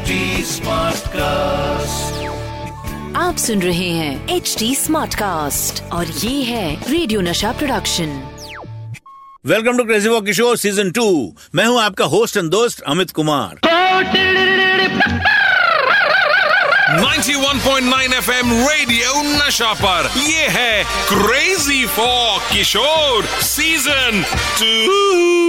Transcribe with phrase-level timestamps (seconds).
[0.00, 0.12] HD
[1.14, 2.28] cast
[3.16, 8.12] आप सुन रहे हैं एच डी स्मार्ट कास्ट और ये है radio Nasha production
[9.44, 11.06] welcome to crazy walk Kishore season two
[11.54, 13.60] मैं हूँ आपका होस्ट एंड दोस्त अमित कुमार।
[16.90, 20.82] 91.9 FM रेडियो नशा पर ये है
[21.12, 24.22] crazy for Kishore season
[24.60, 25.39] two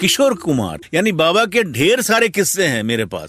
[0.00, 3.28] Kishore Kumar यानी बाबा के ढेर सारे किस्से हैं मेरे पास।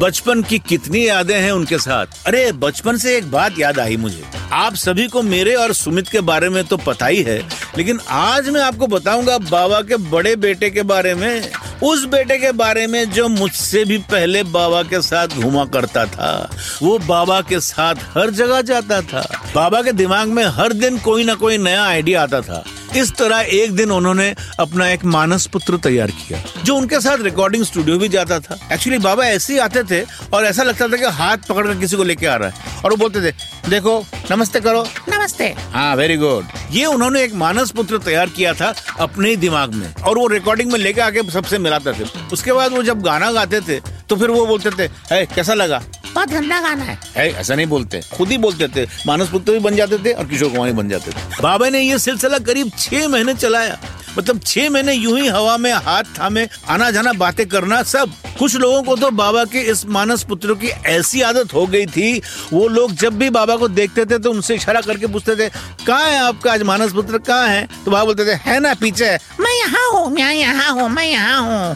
[0.00, 4.22] बचपन की कितनी यादें हैं उनके साथ। अरे बचपन से एक बात याद आई मुझे।
[4.52, 7.38] आप सभी को मेरे और सुमित के बारे में तो पता ही है
[7.76, 11.50] लेकिन आज मैं आपको बताऊँगा बाबा के बड़े बेटे के बारे में
[11.82, 16.50] उस बेटे के बारे में जो मुझसे भी पहले बाबा के साथ घुमा करता था।
[16.82, 21.24] वो बाबा के साथ हर जगह जाता था। बाबा के दिमाग में हर दिन कोई
[21.24, 22.64] ना कोई नया आइडिया आता था।
[22.96, 27.64] इस तरह एक दिन उन्होंने अपना एक मानस पुत्र तैयार किया जो उनके साथ रिकॉर्डिंग
[27.64, 30.00] स्टूडियो भी जाता था। एक्चुअली बाबा ऐसे ही आते थे
[30.32, 32.90] और ऐसा लगता था कि हाथ पकड़ कर किसी को लेके आ रहा है। और
[32.90, 33.32] वो बोलते थे
[33.70, 33.98] देखो
[34.30, 39.28] नमस्ते करो। नमस्ते। हाँ वेरी गुड ये उन्होंने एक मानस पुत्र तैयार किया था अपने
[39.28, 42.82] ही दिमाग में। और वो रिकॉर्डिंग में लेके आके सबसे मिलाते थे। उसके बाद वो
[42.82, 45.82] जब गाना गाते थे तो फिर वो बोलते थे कैसा लगा?
[46.14, 49.58] बहुत गंदा गाना है। ए, ऐसा नहीं बोलते। खुद ही बोलते थे। मानस पुत्र भी
[49.58, 53.08] बन जाते थे और किशोर कुमार बन जाते थे। बाबा ने ये सिलसिला करीब छह
[53.08, 53.78] महीने चलाया।
[54.18, 58.54] मतलब छह महीने यूँ ही हवा में हाथ थामे आना जाना बातें करना सब। कुछ
[58.56, 62.20] लोगों को तो बाबा के इस मानस पुत्र की ऐसी आदत हो गई थी
[62.52, 65.48] वो लोग जब भी बाबा को देखते थे तो उनसे इशारा करके पूछते थे
[65.86, 67.18] कहाँ है आपका आज मानस पुत्र?
[67.18, 67.66] कहाँ है?
[67.84, 71.40] तो बाबा बोलते थे है ना पीछे मैं यहाँ हूँ मैं यहाँ हूँ मैं यहाँ
[71.42, 71.74] हूँ।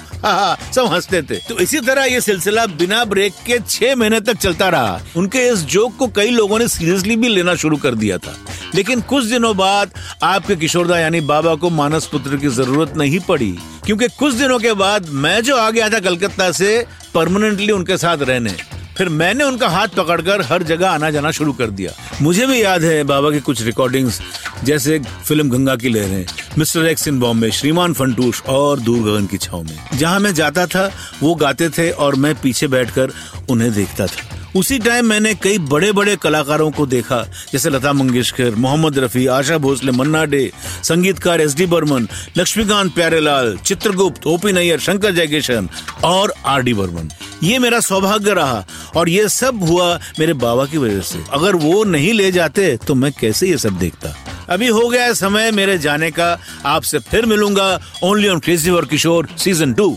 [0.73, 4.69] सब हँसते थे। तो इसी तरह ये सिलसिला बिना ब्रेक के छह महीने तक चलता
[4.69, 8.35] रहा। उनके इस जोक को कई लोगों ने सीरियसली भी लेना शुरू कर दिया था।
[8.75, 9.91] लेकिन कुछ दिनों बाद
[10.23, 14.73] आपके किशोरदा यानी बाबा को मानस पुत्र की ज़रूरत नहीं पड़ी क्योंकि कुछ दिनों के
[14.75, 18.55] बाद मैं जो आ गया था कलकत्ता से परमानेंटली उनके साथ रहने।
[18.99, 21.91] फिर मैंने उनका हाथ पकड़कर हर जगह आना जाना शुरू कर दिया।
[22.23, 24.21] मुझे भी याद है बाबा की कुछ रिकॉर्डिंग्स
[24.65, 26.27] जैसे फ़िल्म गंगा की लहरें,
[26.59, 30.67] मिस्टर एक्स इन बॉम्बे, श्रीमान फंटूश और दूर गगन की छाव में। जहाँ मैं जाता
[30.67, 30.91] था,
[31.23, 33.13] वो गाते थे और मैं पीछे बैठकर
[33.51, 37.21] उन्हें देखता था। उसी टाइम मैंने कई बड़े बड़े कलाकारों को देखा,
[37.53, 40.51] जैसे लता मंगेशकर, मोहम्मद रफी, आशा भोसले, मन्ना डे,
[40.85, 45.69] संगीतकार S D Burman, Laxmikant Pyarelal, Chitragupta O P Nayyar, Shankar Jaikishan
[46.05, 47.11] और आर डी बर्मन।
[47.43, 48.65] ये मेरा सौभाग्य रहा
[48.97, 52.95] और ये सब हुआ मेरे बाबा की वजह से। अगर वो नहीं ले जाते तो
[52.95, 54.15] मैं कैसे ये सब देखता?
[54.49, 58.85] अभी हो गया है समय मेरे जाने का। आपसे फिर मिलूँगा ओनली ऑन क्रेजी और
[58.87, 59.97] किशोर सीज़न टू